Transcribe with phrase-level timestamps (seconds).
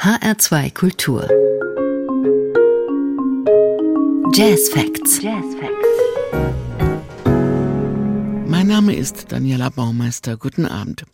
[0.00, 1.28] HR2 Kultur.
[4.32, 5.20] Jazz Facts.
[5.20, 5.88] Jazz Facts.
[8.46, 10.36] Mein Name ist Daniela Baumeister.
[10.36, 11.04] Guten Abend.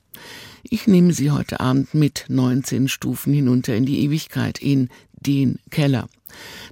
[0.64, 6.06] Ich nehme Sie heute Abend mit 19 Stufen hinunter in die Ewigkeit in den Keller.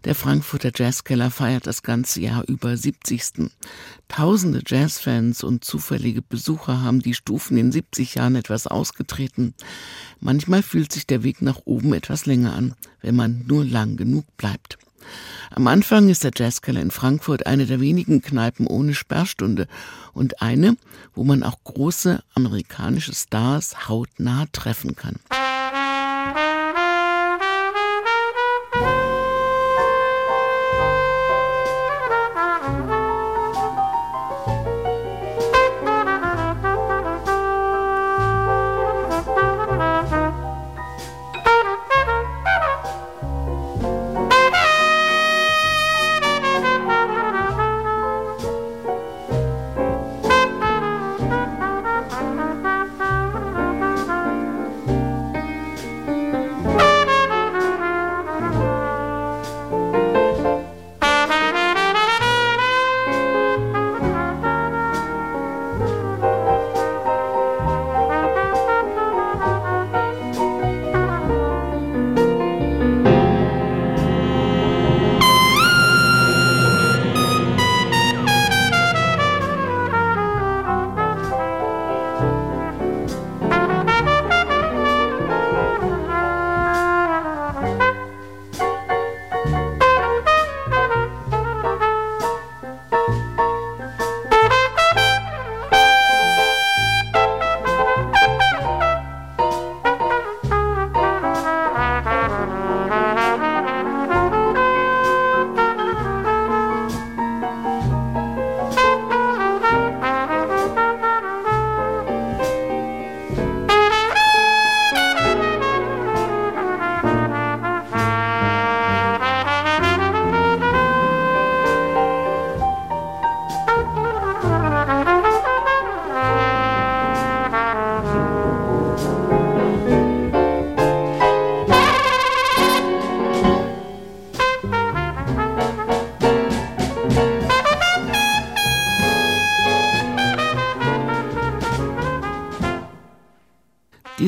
[0.04, 3.50] Der Frankfurter Jazzkeller feiert das ganze Jahr über 70.
[4.08, 9.54] Tausende Jazzfans und zufällige Besucher haben die Stufen in 70 Jahren etwas ausgetreten.
[10.20, 14.24] Manchmal fühlt sich der Weg nach oben etwas länger an, wenn man nur lang genug
[14.36, 14.78] bleibt.
[15.50, 19.66] Am Anfang ist der Jazzkeller in Frankfurt eine der wenigen Kneipen ohne Sperrstunde
[20.12, 20.76] und eine,
[21.14, 25.16] wo man auch große amerikanische Stars hautnah treffen kann.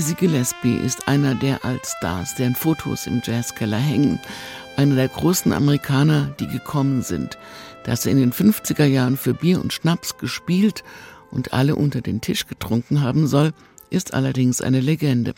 [0.04, 4.20] Dizzy Gillespie ist einer der Altstars, deren Fotos im Jazzkeller hängen.
[4.76, 7.38] Einer der großen Amerikaner, die gekommen sind.
[7.84, 10.84] Dass er in den 50er Jahren für Bier und Schnaps gespielt
[11.30, 13.54] und alle unter den Tisch getrunken haben soll,
[13.88, 15.32] ist allerdings eine Legende.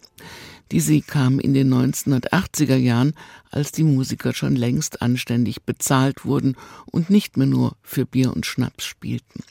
[0.72, 3.14] Dizzy kam in den 1980er Jahren,
[3.52, 6.56] als die Musiker schon längst anständig bezahlt wurden
[6.86, 9.44] und nicht mehr nur für Bier und Schnaps spielten.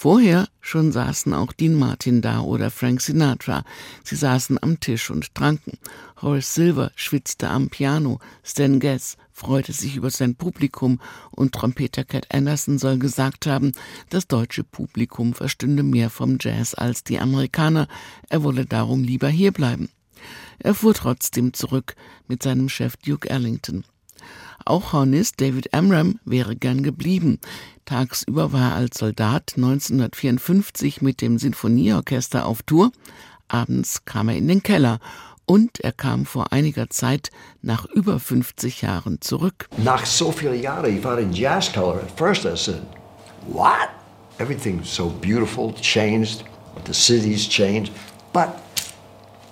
[0.00, 3.64] Vorher schon saßen auch Dean Martin da oder Frank Sinatra.
[4.04, 5.76] Sie saßen am Tisch und tranken.
[6.22, 8.20] Horace Silver schwitzte am Piano.
[8.44, 11.00] Stan Getz freute sich über sein Publikum
[11.32, 13.72] und Trompeter Cat Anderson soll gesagt haben,
[14.08, 17.88] das deutsche Publikum verstünde mehr vom Jazz als die Amerikaner.
[18.28, 19.88] Er wolle darum lieber hierbleiben.
[20.60, 21.96] Er fuhr trotzdem zurück
[22.28, 23.82] mit seinem Chef Duke Ellington.
[24.64, 27.38] Auch Hornist David Amram wäre gern geblieben.
[27.88, 32.92] Tagsüber war er als Soldat 1954 mit dem Sinfonieorchester auf Tour.
[33.48, 34.98] Abends kam er in den Keller
[35.46, 37.30] und er kam vor einiger Zeit
[37.62, 39.70] nach über 50 Jahren zurück.
[39.78, 42.02] Nach so vielen Jahren, ich war in Jazzkeller.
[42.02, 42.82] At first I said,
[43.46, 43.88] what?
[44.38, 46.44] Everything's so beautiful, changed,
[46.84, 47.90] the city's changed.
[48.34, 48.50] But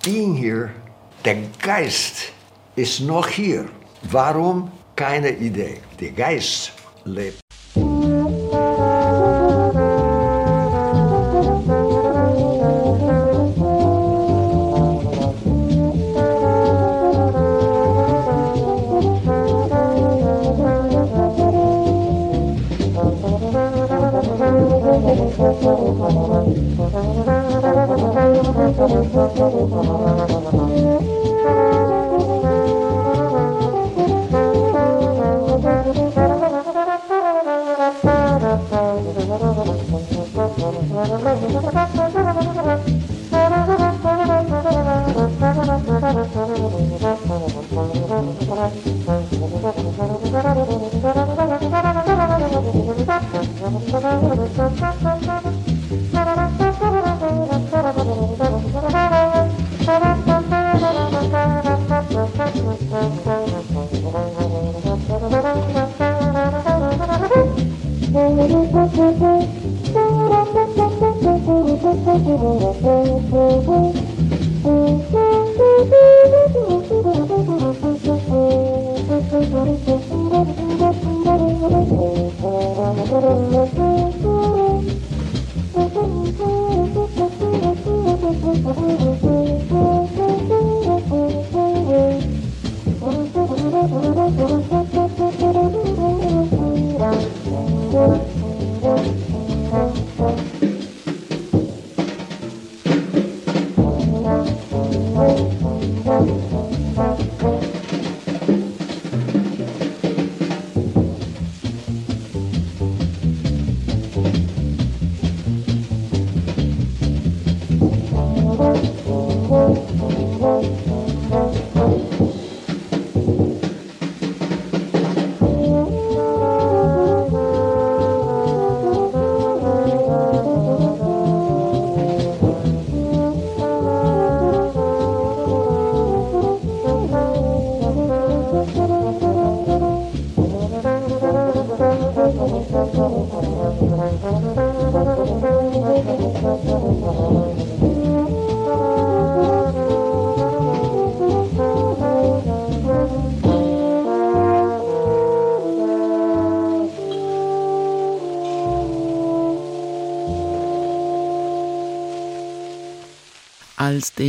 [0.03, 0.69] being here,
[1.25, 2.31] der Geist
[2.75, 3.65] ist noch hier.
[4.11, 4.69] Warum?
[4.95, 5.79] Keine Idee.
[5.99, 6.71] Der Geist
[7.03, 7.46] lebt.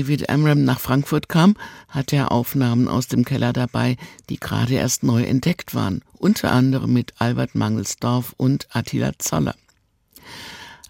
[0.08, 1.55] David Amram nach Frankfurt kam,
[1.90, 3.99] hatte er Aufnahmen aus dem Keller dabei,
[4.31, 9.55] die gerade erst neu entdeckt waren, unter anderem mit Albert Mangelsdorf und Attila Zoller.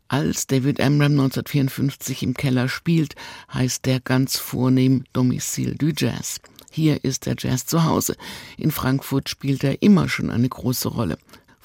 [0.07, 3.17] Als David Amram 1954 im Keller spielt,
[3.53, 6.39] heißt der ganz vornehm Domicile du Jazz.
[6.71, 8.15] Hier ist der Jazz zu Hause.
[8.57, 11.19] In Frankfurt spielt er immer schon eine große Rolle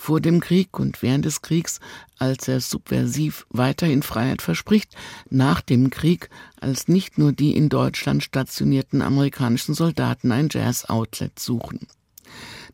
[0.04, 1.80] vor dem Krieg und während des Kriegs,
[2.18, 4.98] als er subversiv weiterhin Freiheit verspricht,
[5.30, 6.30] nach dem Krieg,
[6.60, 11.88] als nicht nur die in Deutschland stationierten amerikanischen Soldaten ein Jazz-Outlet suchen.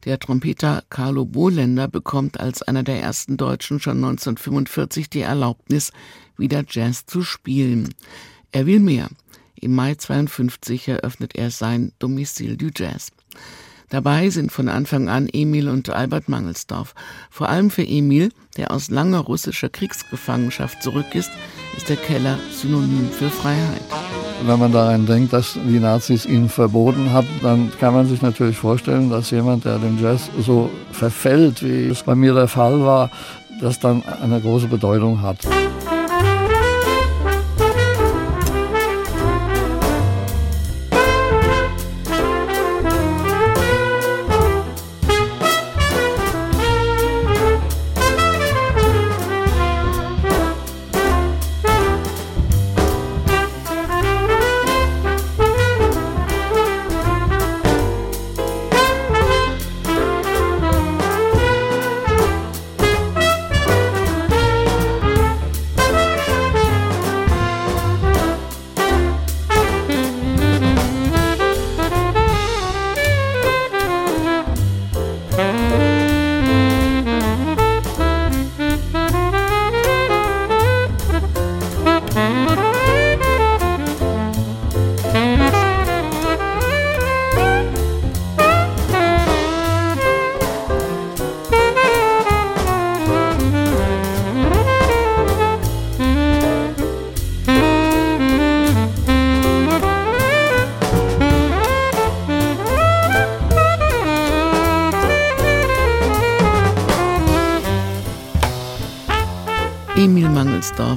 [0.06, 5.92] Der Trompeter Carlo Bohländer bekommt als einer der ersten Deutschen schon 1945 die Erlaubnis,
[6.36, 7.94] wieder Jazz zu spielen.
[8.52, 9.08] Er will mehr.
[9.54, 13.12] Im Mai 52 eröffnet er sein Domicile du Jazz.
[13.89, 16.94] Dabei sind von Anfang an Emil und Albert Mangelsdorf.
[17.31, 21.31] Vor allem für Emil, der aus langer russischer Kriegsgefangenschaft zurück ist,
[21.75, 23.81] ist der Keller Synonym für Freiheit.
[24.45, 28.57] Wenn man daran denkt, dass die Nazis ihn verboten haben, dann kann man sich natürlich
[28.57, 33.09] vorstellen, dass jemand, der dem Jazz so verfällt, wie es bei mir der Fall war,
[33.59, 35.39] das dann eine große Bedeutung hat.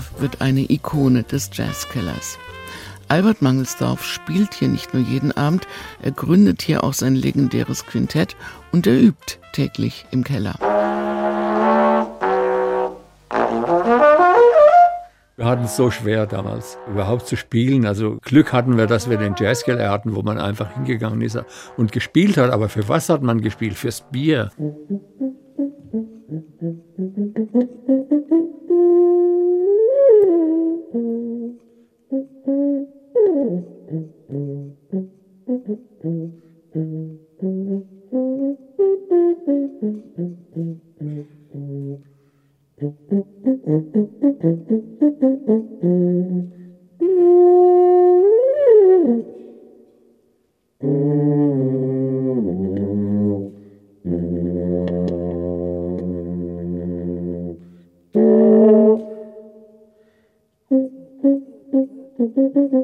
[0.02, 2.38] Mangelsdorf wird eine Ikone des Jazzkellers.
[3.08, 5.66] Albert Mangelsdorf spielt hier nicht nur jeden Abend,
[6.02, 8.36] er gründet hier auch sein legendäres Quintett
[8.72, 10.54] und er übt täglich im Keller.
[15.36, 17.86] Wir hatten es so schwer damals, überhaupt zu spielen.
[17.86, 21.38] Also Glück hatten wir, dass wir den Jazzkeller hatten, wo man einfach hingegangen ist
[21.76, 22.50] und gespielt hat.
[22.50, 23.74] Aber für was hat man gespielt?
[23.74, 24.50] Fürs Bier.
[30.92, 31.22] Mm-hmm.
[62.34, 62.82] Mm-hmm.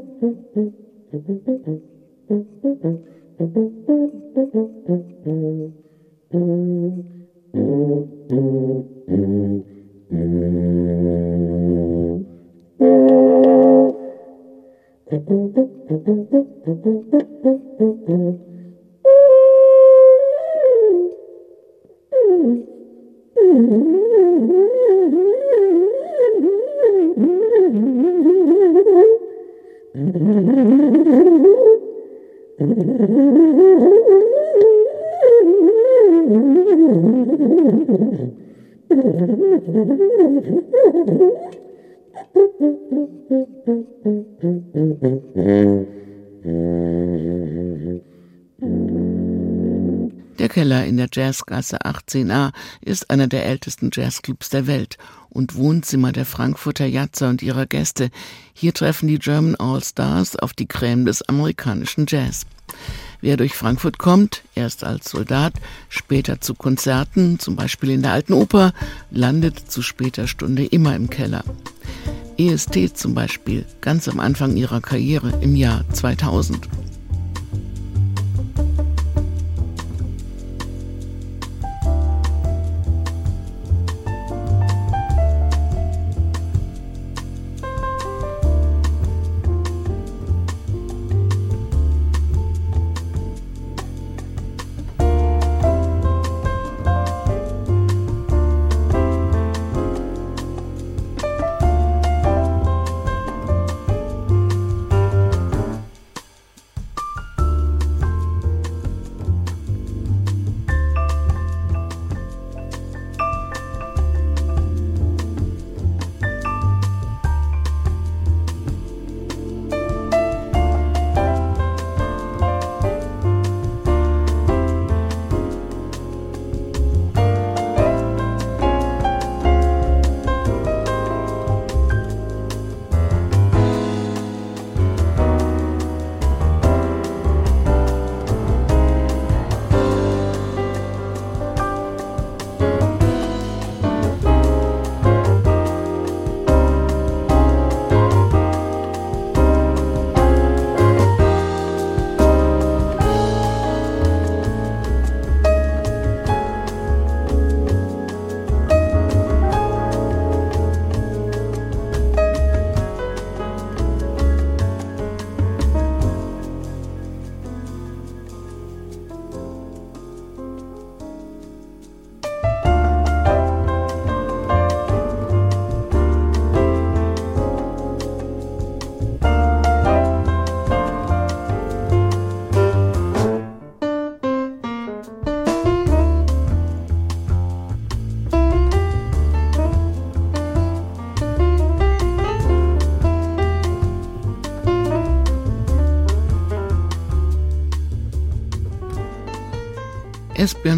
[29.99, 30.29] Mm-hmm.
[50.39, 54.97] Der Keller in der Jazzgasse 18a ist einer der ältesten Jazzclubs der Welt
[55.31, 58.11] und Wohnzimmer der Frankfurter Jatzer und ihrer Gäste.
[58.55, 62.47] Hier treffen die German All Stars auf die Creme des amerikanischen Jazz.
[63.21, 65.55] Wer durch Frankfurt kommt, erst als Soldat,
[65.89, 68.73] später zu Konzerten, zum Beispiel in der Alten Oper,
[69.11, 71.43] landet zu später Stunde immer im Keller.
[72.37, 76.69] EST zum Beispiel, ganz am Anfang ihrer Karriere im Jahr 2000.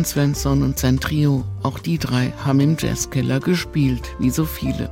[0.01, 4.91] Esbjörn Svensson und sein Trio, auch die drei, haben im Jazzkeller gespielt, wie so viele.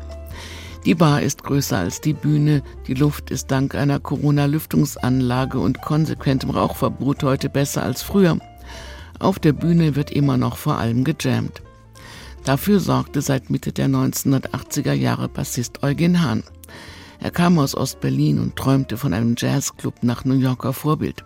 [0.84, 6.50] Die Bar ist größer als die Bühne, die Luft ist dank einer Corona-Lüftungsanlage und konsequentem
[6.50, 8.38] Rauchverbot heute besser als früher.
[9.18, 11.62] Auf der Bühne wird immer noch vor allem gejammt.
[12.44, 16.42] Dafür sorgte seit Mitte der 1980er Jahre Bassist Eugen Hahn.
[17.18, 21.24] Er kam aus Ostberlin und träumte von einem Jazzclub nach New Yorker Vorbild.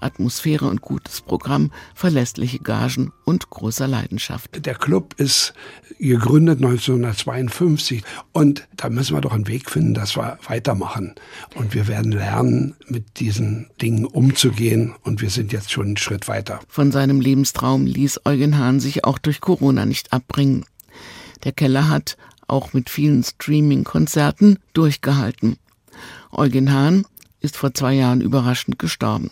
[0.00, 4.64] Atmosphäre und gutes Programm, verlässliche Gagen und großer Leidenschaft.
[4.64, 5.54] Der Club ist
[5.98, 8.02] gegründet 1952
[8.32, 11.14] und da müssen wir doch einen Weg finden, dass wir weitermachen.
[11.54, 16.28] Und wir werden lernen, mit diesen Dingen umzugehen und wir sind jetzt schon einen Schritt
[16.28, 16.60] weiter.
[16.68, 20.64] Von seinem Lebenstraum ließ Eugen Hahn sich auch durch Corona nicht abbringen.
[21.44, 25.58] Der Keller hat, auch mit vielen Streaming-Konzerten, durchgehalten.
[26.32, 27.04] Eugen Hahn
[27.40, 29.30] ist vor zwei Jahren überraschend gestorben.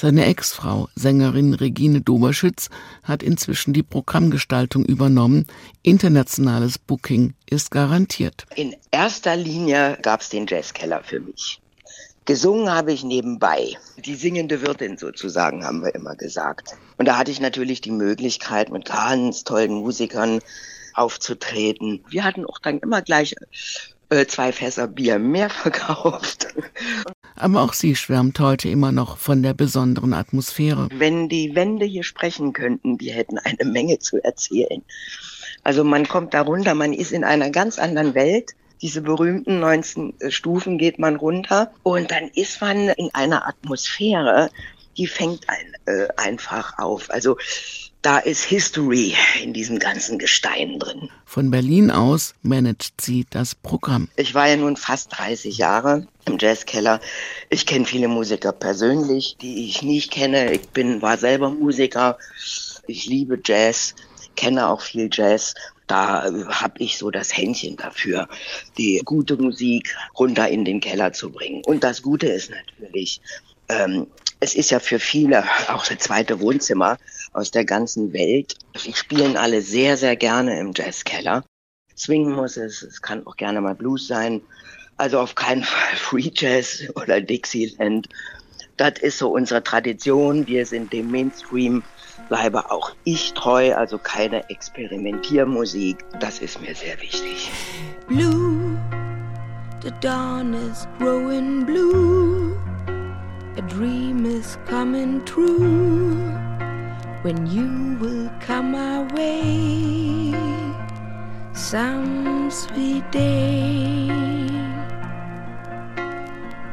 [0.00, 2.70] Seine Ex-Frau, Sängerin Regine Doberschütz,
[3.02, 5.48] hat inzwischen die Programmgestaltung übernommen.
[5.82, 8.46] Internationales Booking ist garantiert.
[8.54, 11.60] In erster Linie gab es den Jazzkeller für mich.
[12.26, 13.76] Gesungen habe ich nebenbei.
[13.96, 16.76] Die singende Wirtin sozusagen, haben wir immer gesagt.
[16.96, 20.38] Und da hatte ich natürlich die Möglichkeit, mit ganz tollen Musikern
[20.94, 22.04] aufzutreten.
[22.08, 23.34] Wir hatten auch dann immer gleich
[24.26, 26.48] zwei Fässer Bier mehr verkauft.
[27.36, 30.88] Aber auch sie schwärmt heute immer noch von der besonderen Atmosphäre.
[30.92, 34.82] Wenn die Wände hier sprechen könnten, die hätten eine Menge zu erzählen.
[35.62, 38.52] Also man kommt da runter, man ist in einer ganz anderen Welt.
[38.80, 44.50] Diese berühmten 19 Stufen geht man runter und dann ist man in einer Atmosphäre,
[44.96, 47.10] die fängt ein, äh, einfach auf.
[47.10, 47.36] Also
[48.08, 51.10] da ist History in diesem ganzen Gestein drin.
[51.26, 54.08] Von Berlin aus managt sie das Programm.
[54.16, 57.00] Ich war ja nun fast 30 Jahre im Jazzkeller.
[57.50, 60.54] Ich kenne viele Musiker persönlich, die ich nicht kenne.
[60.54, 62.16] Ich bin, war selber Musiker.
[62.86, 63.94] Ich liebe Jazz,
[64.36, 65.52] kenne auch viel Jazz.
[65.86, 68.26] Da habe ich so das Händchen dafür,
[68.78, 71.62] die gute Musik runter in den Keller zu bringen.
[71.66, 73.20] Und das Gute ist natürlich,
[73.68, 74.06] ähm,
[74.40, 76.98] es ist ja für viele auch das zweite Wohnzimmer
[77.32, 78.56] aus der ganzen Welt.
[78.76, 81.44] Sie spielen alle sehr, sehr gerne im Jazzkeller.
[81.96, 84.40] Swing muss es, es kann auch gerne mal Blues sein.
[84.96, 88.08] Also auf keinen Fall Free Jazz oder Dixieland.
[88.76, 90.46] Das ist so unsere Tradition.
[90.46, 91.82] Wir sind dem Mainstream,
[92.28, 96.04] bleibe auch ich treu, also keine Experimentiermusik.
[96.20, 97.50] Das ist mir sehr wichtig.
[98.06, 98.78] Blue,
[99.82, 102.56] the dawn is growing blue.
[103.58, 106.14] A dream is coming true
[107.22, 110.32] when you will come our way
[111.54, 114.06] some sweet day.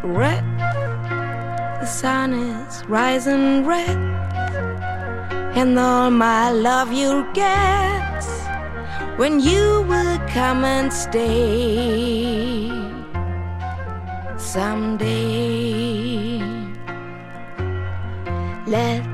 [0.04, 0.46] Red,
[1.82, 3.98] the sun is rising red,
[5.58, 8.24] and all my love you'll get
[9.18, 12.70] when you will come and stay
[14.38, 16.35] someday.
[18.67, 19.05] Let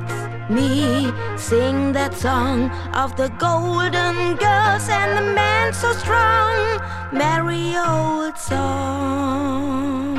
[0.50, 6.79] me sing that song of the golden girls and the man so strong,
[7.12, 10.15] merry old song.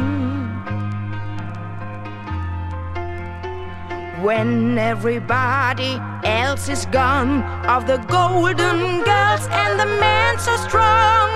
[4.22, 11.30] When everybody else is gone, of the golden girls and the man so strong,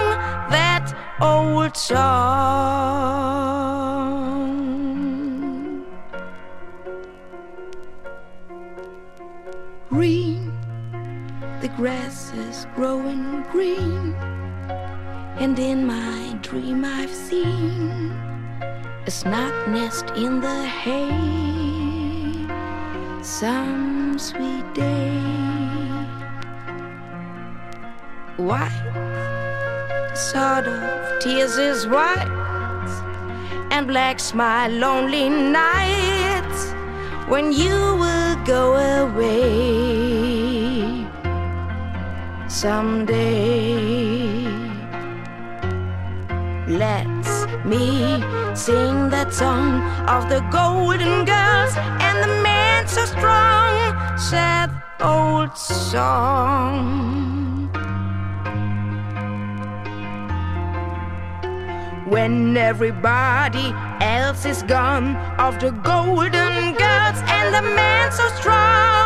[0.51, 3.36] that old song.
[11.77, 14.15] Grass is growing green,
[15.39, 18.13] and in my dream I've seen
[19.07, 21.13] a snug nest in the hay.
[23.23, 25.21] Some sweet day.
[28.39, 32.33] White, sort of tears is white,
[33.71, 36.73] and black's my lonely nights
[37.29, 39.66] when you will go away
[42.67, 44.49] someday.
[46.85, 47.25] Let
[47.65, 47.87] me
[48.57, 49.69] sing that song
[50.15, 51.73] of the golden girls
[52.07, 53.73] and the man so strong,
[54.31, 56.95] sad old song.
[62.15, 63.69] when everybody
[64.01, 69.06] else is gone of the golden girls and the man so strong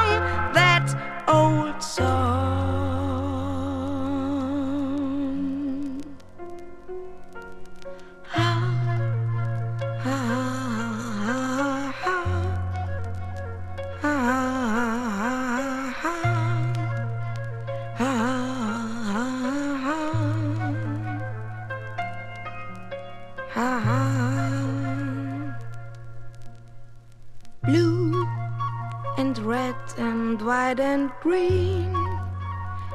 [29.21, 31.95] and white and green,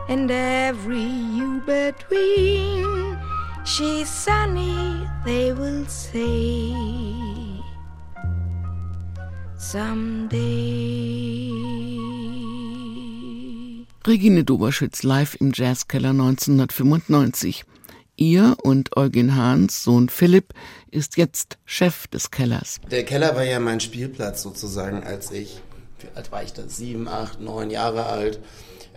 [0.10, 3.20] and every you between.
[3.64, 6.74] She's sunny, they will say
[9.58, 11.52] someday.
[14.08, 17.66] Regine Doberschütz live im Jazzkeller 1995.
[18.18, 20.54] Ihr und Eugen Hahns Sohn Philipp
[20.90, 22.80] ist jetzt Chef des Kellers.
[22.90, 25.62] Der Keller war ja mein Spielplatz sozusagen, als ich,
[26.16, 26.64] alt war ich da?
[26.68, 28.40] Sieben, acht, neun Jahre alt.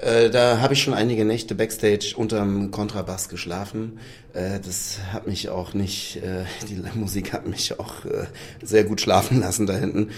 [0.00, 3.98] Äh, da habe ich schon einige Nächte backstage unterm Kontrabass geschlafen.
[4.32, 7.94] Äh, das hat mich auch nicht, äh, die Musik hat mich auch
[8.62, 10.10] sehr gut schlafen lassen da hinten.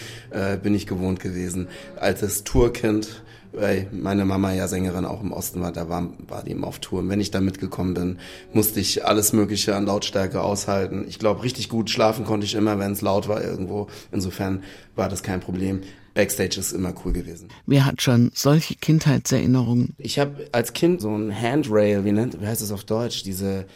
[0.63, 1.69] Bin ich gewohnt gewesen.
[1.97, 6.53] Altes Tourkind weil meine Mama ja Sängerin auch im Osten war, da war, war die
[6.53, 7.01] immer auf Tour.
[7.01, 8.19] Und wenn ich da mitgekommen bin,
[8.53, 11.05] musste ich alles Mögliche an Lautstärke aushalten.
[11.09, 13.89] Ich glaube, richtig gut schlafen konnte ich immer, wenn es laut war irgendwo.
[14.13, 14.63] Insofern
[14.95, 15.81] war das kein Problem.
[16.15, 17.49] Backstage ist immer cool gewesen.
[17.67, 19.95] Wer hat schon solche Kindheitserinnerungen?
[19.99, 23.67] Ich habe als Kind so ein Handrail, wie nennt, wie heißt es auf Deutsch, diese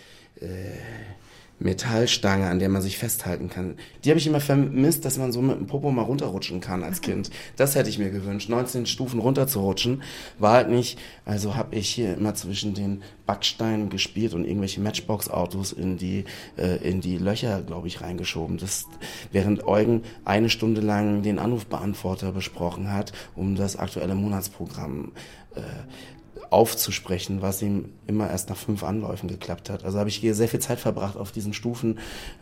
[0.40, 0.46] äh,
[1.64, 3.76] Metallstange, an der man sich festhalten kann.
[4.04, 7.00] Die habe ich immer vermisst, dass man so mit dem Popo mal runterrutschen kann als
[7.00, 7.30] Kind.
[7.56, 10.02] Das hätte ich mir gewünscht, 19 Stufen runterzurutschen.
[10.38, 15.72] War halt nicht, also habe ich hier immer zwischen den Backsteinen gespielt und irgendwelche Matchbox-Autos
[15.72, 16.24] in die,
[16.58, 18.58] äh, in die Löcher, glaube ich, reingeschoben.
[18.58, 18.84] Das,
[19.32, 25.12] während Eugen eine Stunde lang den Anrufbeantworter besprochen hat, um das aktuelle Monatsprogramm
[25.54, 25.60] äh,
[26.50, 29.84] aufzusprechen, was ihm immer erst nach fünf Anläufen geklappt hat.
[29.84, 31.98] Also habe ich hier sehr viel Zeit verbracht, auf diesen Stufen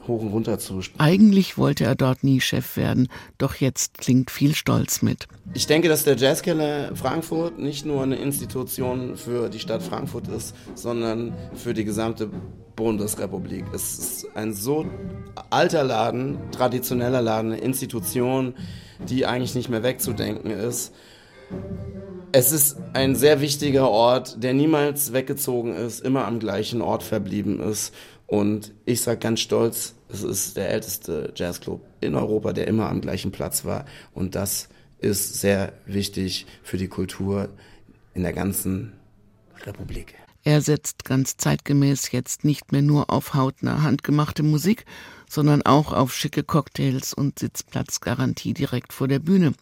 [0.06, 1.00] hoch und runter zu spielen.
[1.00, 5.28] Eigentlich wollte er dort nie Chef werden, doch jetzt klingt viel Stolz mit.
[5.54, 10.54] Ich denke, dass der Jazzkeller Frankfurt nicht nur eine Institution für die Stadt Frankfurt ist,
[10.74, 12.30] sondern für die gesamte
[12.76, 13.64] Bundesrepublik.
[13.74, 14.86] Es ist ein so
[15.50, 18.54] alter Laden, traditioneller Laden, eine Institution,
[19.08, 20.92] die eigentlich nicht mehr wegzudenken ist.
[22.34, 27.60] Es ist ein sehr wichtiger Ort, der niemals weggezogen ist, immer am gleichen Ort verblieben
[27.60, 27.94] ist.
[28.26, 33.02] Und ich sage ganz stolz, es ist der älteste Jazzclub in Europa, der immer am
[33.02, 33.84] gleichen Platz war.
[34.14, 37.50] Und das ist sehr wichtig für die Kultur
[38.14, 38.94] in der ganzen
[39.66, 40.14] Republik.
[40.42, 44.86] Er setzt ganz zeitgemäß jetzt nicht mehr nur auf hautnah handgemachte Musik,
[45.28, 49.52] sondern auch auf schicke Cocktails und Sitzplatzgarantie direkt vor der Bühne.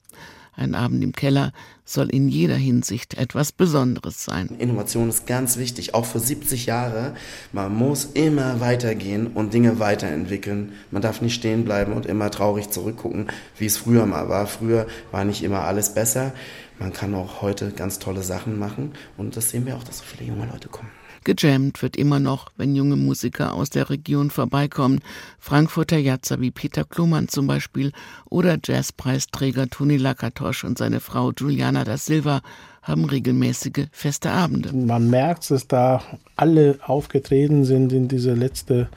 [0.54, 1.52] Ein Abend im Keller
[1.84, 4.48] soll in jeder Hinsicht etwas Besonderes sein.
[4.58, 7.14] Innovation ist ganz wichtig, auch für 70 Jahre.
[7.52, 10.72] Man muss immer weitergehen und Dinge weiterentwickeln.
[10.90, 14.46] Man darf nicht stehen bleiben und immer traurig zurückgucken, wie es früher mal war.
[14.46, 16.32] Früher war nicht immer alles besser.
[16.78, 20.04] Man kann auch heute ganz tolle Sachen machen und das sehen wir auch, dass so
[20.04, 20.99] viele junge Leute kommen.
[21.24, 25.00] Gejammt wird immer noch, wenn junge Musiker aus der Region vorbeikommen.
[25.38, 27.92] Frankfurter Jatzer wie Peter Klumann zum Beispiel
[28.28, 32.40] oder Jazzpreisträger Toni Lakatosch und seine Frau Juliana da Silva
[32.82, 34.74] haben regelmäßige feste Abende.
[34.74, 36.02] Man merkt, dass da
[36.36, 38.88] alle aufgetreten sind in diese letzte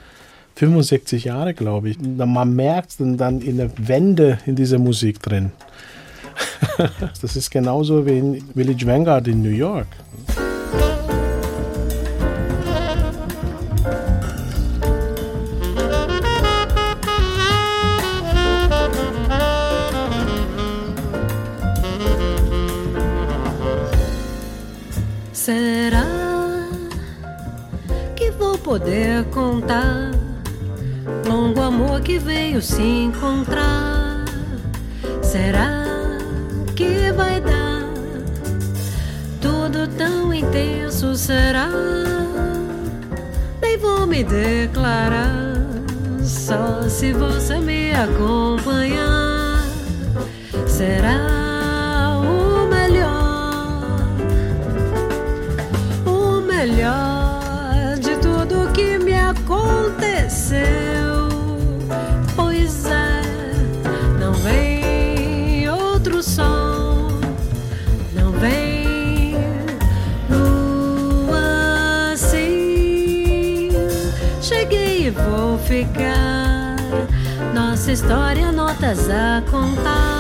[0.56, 2.00] 65 Jahre, glaube ich.
[2.00, 5.52] Man merkt dann in der Wende in dieser Musik drin.
[7.22, 9.88] das ist genauso wie in Village Vanguard in New York.
[28.74, 30.10] Poder contar
[31.28, 34.26] longo amor que veio se encontrar?
[35.22, 35.86] Será
[36.76, 37.84] que vai dar
[39.40, 41.14] tudo tão intenso?
[41.14, 41.70] Será?
[43.62, 45.54] Nem vou me declarar
[46.24, 49.68] só se você me acompanhar.
[50.66, 51.53] Será?
[75.86, 76.76] Ficar.
[77.54, 80.13] Nossa história, notas a contar.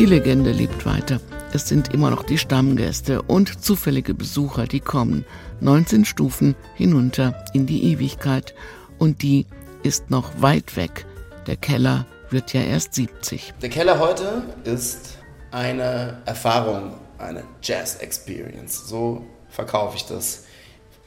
[0.00, 1.20] Die Legende lebt weiter.
[1.52, 5.26] Es sind immer noch die Stammgäste und zufällige Besucher, die kommen.
[5.60, 8.54] 19 Stufen hinunter in die Ewigkeit.
[8.98, 9.44] Und die
[9.82, 11.04] ist noch weit weg.
[11.46, 13.52] Der Keller wird ja erst 70.
[13.60, 15.18] Der Keller heute ist
[15.50, 18.88] eine Erfahrung, eine Jazz-Experience.
[18.88, 20.44] So verkaufe ich das.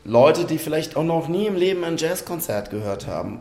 [0.04, 3.40] Leute, die vielleicht auch noch nie im Leben ein Jazzkonzert gehört haben,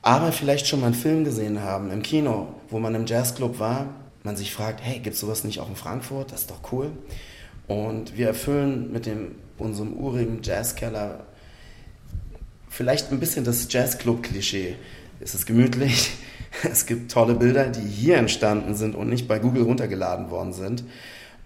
[0.00, 3.88] aber vielleicht schon mal einen Film gesehen haben im Kino, wo man im Jazzclub war,
[4.28, 6.32] man sich fragt, hey, gibt es sowas nicht auch in Frankfurt?
[6.32, 6.92] Das ist doch cool.
[7.66, 11.20] Und wir erfüllen mit dem, unserem urigen Jazzkeller
[12.68, 14.76] vielleicht ein bisschen das Jazzclub-Klischee.
[15.20, 16.10] Es ist gemütlich,
[16.70, 20.84] es gibt tolle Bilder, die hier entstanden sind und nicht bei Google runtergeladen worden sind.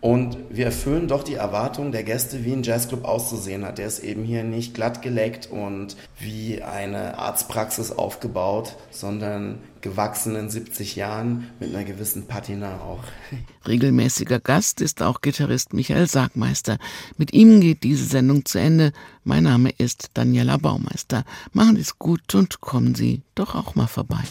[0.02, 3.78] Und wir erfüllen doch die Erwartungen der Gäste, wie ein Jazzclub auszusehen hat.
[3.78, 10.50] Der ist eben hier nicht glatt geleckt und wie eine Arztpraxis aufgebaut, sondern gewachsen in
[10.50, 13.04] 70 Jahren mit einer gewissen Patina auch.
[13.68, 16.78] Regelmäßiger Gast ist auch Gitarrist Michael Sargmeister.
[17.16, 18.92] Mit ihm geht diese Sendung zu Ende.
[19.22, 21.24] Mein Name ist Daniela Baumeister.
[21.52, 24.24] Machen Sie es gut und kommen Sie doch auch mal vorbei.